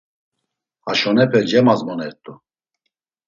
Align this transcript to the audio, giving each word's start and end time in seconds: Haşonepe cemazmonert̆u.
Haşonepe 0.85 1.39
cemazmonert̆u. 1.49 2.31